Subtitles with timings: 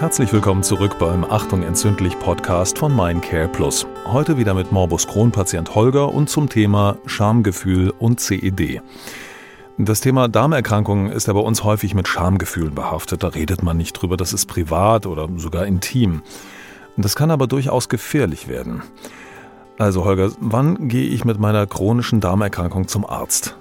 [0.00, 3.86] Herzlich willkommen zurück beim Achtung entzündlich Podcast von Mindcare Plus.
[4.06, 8.80] Heute wieder mit Morbus Crohn-Patient Holger und zum Thema Schamgefühl und CED.
[9.76, 13.22] Das Thema Darmerkrankungen ist ja bei uns häufig mit Schamgefühlen behaftet.
[13.22, 16.22] Da redet man nicht drüber, das ist privat oder sogar intim.
[16.96, 18.82] Das kann aber durchaus gefährlich werden.
[19.76, 23.54] Also Holger, wann gehe ich mit meiner chronischen Darmerkrankung zum Arzt?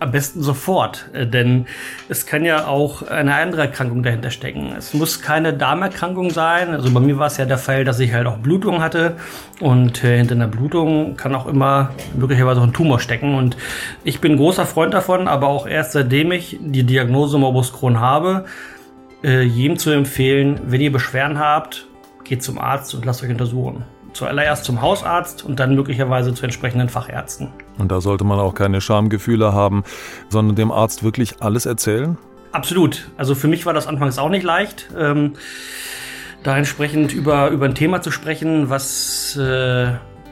[0.00, 1.66] Am besten sofort, äh, denn
[2.08, 4.72] es kann ja auch eine andere Erkrankung dahinter stecken.
[4.76, 6.70] Es muss keine Darmerkrankung sein.
[6.70, 9.16] Also bei mir war es ja der Fall, dass ich halt auch Blutung hatte
[9.60, 13.34] und äh, hinter einer Blutung kann auch immer möglicherweise auch ein Tumor stecken.
[13.34, 13.56] Und
[14.02, 18.46] ich bin großer Freund davon, aber auch erst seitdem ich die Diagnose Morbus Crohn habe,
[19.22, 21.86] äh, jedem zu empfehlen, wenn ihr Beschwerden habt,
[22.24, 26.88] geht zum Arzt und lasst euch untersuchen zuallererst zum Hausarzt und dann möglicherweise zu entsprechenden
[26.88, 27.48] Fachärzten.
[27.78, 29.84] Und da sollte man auch keine Schamgefühle haben,
[30.28, 32.18] sondern dem Arzt wirklich alles erzählen?
[32.52, 33.10] Absolut.
[33.16, 34.88] Also für mich war das anfangs auch nicht leicht.
[34.98, 35.34] Ähm,
[36.42, 39.84] da entsprechend über, über ein Thema zu sprechen, was, äh,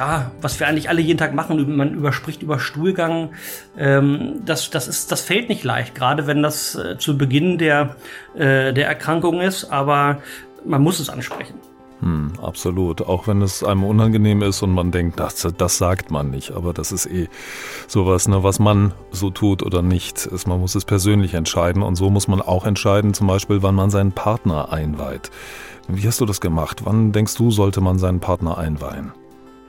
[0.00, 1.76] ja, was wir eigentlich alle jeden Tag machen.
[1.76, 3.30] Man überspricht über Stuhlgang.
[3.76, 7.96] Ähm, das, das, ist, das fällt nicht leicht, gerade wenn das äh, zu Beginn der,
[8.34, 10.18] äh, der Erkrankung ist, aber
[10.64, 11.54] man muss es ansprechen.
[12.00, 13.02] Hm, absolut.
[13.02, 16.52] Auch wenn es einem unangenehm ist und man denkt, das, das sagt man nicht.
[16.52, 17.28] Aber das ist eh
[17.86, 20.26] sowas, ne, was man so tut oder nicht.
[20.26, 21.82] Ist, man muss es persönlich entscheiden.
[21.82, 25.30] Und so muss man auch entscheiden, zum Beispiel, wann man seinen Partner einweiht.
[25.88, 26.82] Wie hast du das gemacht?
[26.84, 29.12] Wann denkst du, sollte man seinen Partner einweihen?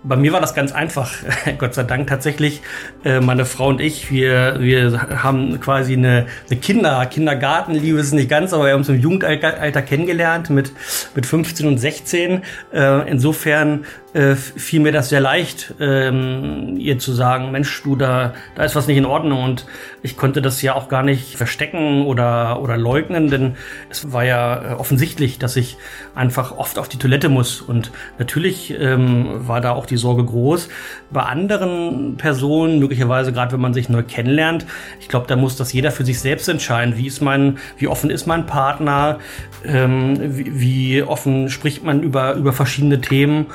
[0.03, 1.11] Bei mir war das ganz einfach,
[1.59, 2.61] Gott sei Dank tatsächlich.
[3.03, 8.29] Äh, meine Frau und ich, wir, wir haben quasi eine, eine Kinder, Kindergartenliebe ist nicht
[8.29, 10.71] ganz, aber wir haben uns im Jugendalter kennengelernt mit,
[11.13, 12.41] mit 15 und 16.
[12.73, 18.33] Äh, insofern äh, fiel mir das sehr leicht, ähm, ihr zu sagen, Mensch, du, da,
[18.55, 19.43] da ist was nicht in Ordnung.
[19.43, 19.65] Und
[20.01, 23.55] ich konnte das ja auch gar nicht verstecken oder, oder leugnen, denn
[23.89, 25.77] es war ja offensichtlich, dass ich
[26.13, 27.61] einfach oft auf die Toilette muss.
[27.61, 30.69] Und natürlich ähm, war da auch die Sorge groß.
[31.11, 34.65] Bei anderen Personen, möglicherweise gerade wenn man sich neu kennenlernt,
[34.99, 36.97] ich glaube, da muss das jeder für sich selbst entscheiden.
[36.97, 39.19] Wie ist mein, wie offen ist mein Partner?
[39.65, 43.47] Ähm, wie, wie offen spricht man über, über verschiedene Themen?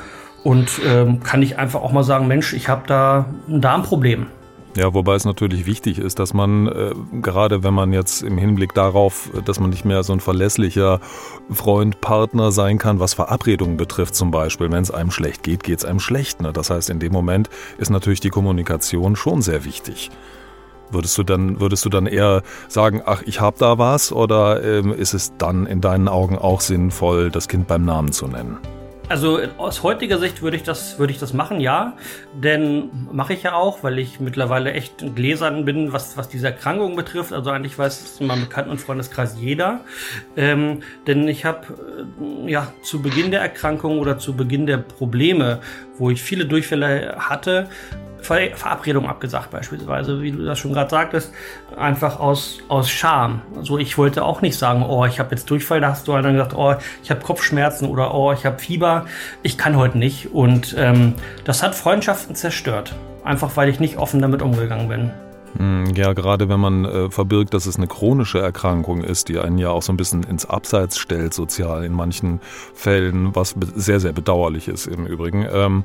[0.44, 4.26] Und ähm, kann ich einfach auch mal sagen, Mensch, ich habe da ein Darmproblem.
[4.76, 6.92] Ja, wobei es natürlich wichtig ist, dass man, äh,
[7.22, 11.00] gerade wenn man jetzt im Hinblick darauf, dass man nicht mehr so ein verlässlicher
[11.50, 15.78] Freund, Partner sein kann, was Verabredungen betrifft zum Beispiel, wenn es einem schlecht geht, geht
[15.78, 16.42] es einem schlecht.
[16.42, 16.52] Ne?
[16.52, 17.48] Das heißt, in dem Moment
[17.78, 20.10] ist natürlich die Kommunikation schon sehr wichtig.
[20.90, 24.92] Würdest du dann, würdest du dann eher sagen, ach, ich habe da was, oder ähm,
[24.92, 28.58] ist es dann in deinen Augen auch sinnvoll, das Kind beim Namen zu nennen?
[29.08, 31.96] Also aus heutiger Sicht würde ich das, würde ich das machen, ja.
[32.34, 36.96] Denn mache ich ja auch, weil ich mittlerweile echt gläsern bin, was, was diese Erkrankung
[36.96, 37.32] betrifft.
[37.32, 39.80] Also eigentlich weiß es in meinem Bekannten- und Freundeskreis jeder.
[40.36, 45.60] Ähm, denn ich habe äh, ja zu Beginn der Erkrankung oder zu Beginn der Probleme,
[45.98, 47.68] wo ich viele Durchfälle hatte,
[48.26, 51.32] Ver Verabredung abgesagt beispielsweise, wie du das schon gerade sagtest,
[51.76, 53.42] einfach aus, aus Scham.
[53.56, 56.24] Also ich wollte auch nicht sagen, oh, ich habe jetzt Durchfall, da hast du halt
[56.24, 59.06] dann gesagt, oh, ich habe Kopfschmerzen oder oh, ich habe Fieber,
[59.42, 60.34] ich kann heute nicht.
[60.34, 62.94] Und ähm, das hat Freundschaften zerstört,
[63.24, 65.25] einfach weil ich nicht offen damit umgegangen bin.
[65.56, 69.58] Hm, ja, gerade wenn man äh, verbirgt, dass es eine chronische Erkrankung ist, die einen
[69.58, 72.40] ja auch so ein bisschen ins Abseits stellt, sozial in manchen
[72.74, 75.84] Fällen, was sehr, sehr bedauerlich ist im Übrigen, ähm,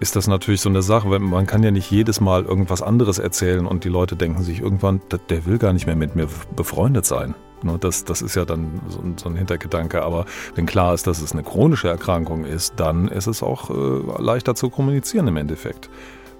[0.00, 1.10] ist das natürlich so eine Sache.
[1.10, 4.60] weil Man kann ja nicht jedes Mal irgendwas anderes erzählen und die Leute denken sich
[4.60, 7.34] irgendwann, der will gar nicht mehr mit mir befreundet sein.
[7.62, 10.02] Ne, das, das ist ja dann so, so ein Hintergedanke.
[10.02, 14.22] Aber wenn klar ist, dass es eine chronische Erkrankung ist, dann ist es auch äh,
[14.22, 15.90] leichter zu kommunizieren im Endeffekt,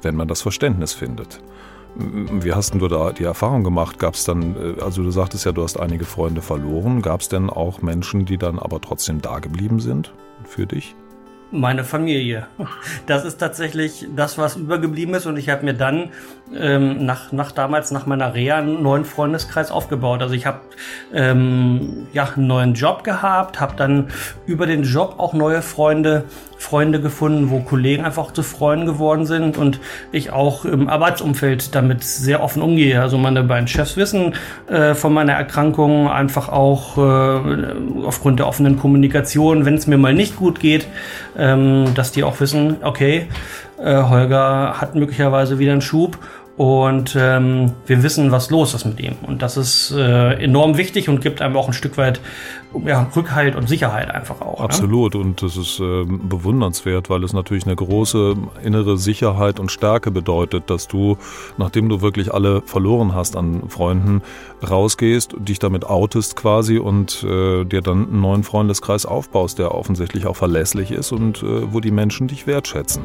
[0.02, 1.40] wenn man das Verständnis findet.
[2.00, 3.98] Wie hast du da die Erfahrung gemacht?
[3.98, 7.02] Gab es dann, äh, also du sagtest ja, du hast einige Freunde verloren.
[7.02, 10.14] Gab es denn auch Menschen, die dann aber trotzdem da geblieben sind
[10.44, 10.94] für dich?
[11.50, 12.46] Meine Familie.
[13.06, 15.24] Das ist tatsächlich das, was übergeblieben ist.
[15.24, 16.10] Und ich habe mir dann
[16.54, 20.20] ähm, nach, nach damals, nach meiner Reha, einen neuen Freundeskreis aufgebaut.
[20.20, 20.60] Also ich habe
[21.12, 24.08] ähm, ja, einen neuen Job gehabt, habe dann
[24.44, 26.24] über den Job auch neue Freunde
[26.58, 29.78] Freunde gefunden, wo Kollegen einfach zu Freunden geworden sind und
[30.10, 33.00] ich auch im Arbeitsumfeld damit sehr offen umgehe.
[33.00, 34.34] Also meine beiden Chefs wissen
[34.66, 40.12] äh, von meiner Erkrankung einfach auch äh, aufgrund der offenen Kommunikation, wenn es mir mal
[40.12, 40.88] nicht gut geht,
[41.38, 43.28] ähm, dass die auch wissen, okay,
[43.82, 46.18] äh, Holger hat möglicherweise wieder einen Schub
[46.58, 49.14] und ähm, wir wissen, was los ist mit ihm.
[49.22, 52.20] Und das ist äh, enorm wichtig und gibt einem auch ein Stück weit
[52.84, 54.58] ja, Rückhalt und Sicherheit einfach auch.
[54.58, 54.64] Ne?
[54.64, 55.14] Absolut.
[55.14, 55.20] Ne?
[55.20, 60.68] Und das ist äh, bewundernswert, weil es natürlich eine große innere Sicherheit und Stärke bedeutet,
[60.68, 61.16] dass du,
[61.58, 64.22] nachdem du wirklich alle verloren hast an Freunden,
[64.68, 70.26] rausgehst, dich damit outest quasi und äh, dir dann einen neuen Freundeskreis aufbaust, der offensichtlich
[70.26, 73.04] auch verlässlich ist und äh, wo die Menschen dich wertschätzen.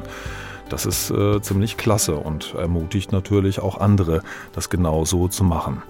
[0.73, 4.21] Das ist äh, ziemlich klasse und ermutigt natürlich auch andere,
[4.53, 5.83] das genauso zu machen.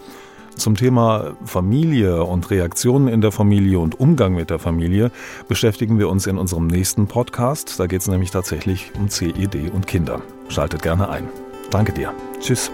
[0.56, 5.12] Zum Thema Familie und Reaktionen in der Familie und Umgang mit der Familie
[5.48, 7.80] beschäftigen wir uns in unserem nächsten Podcast.
[7.80, 10.22] Da geht es nämlich tatsächlich um CED und Kinder.
[10.50, 11.28] Schaltet gerne ein.
[11.72, 12.14] Danke dir.
[12.40, 12.72] Tschüss.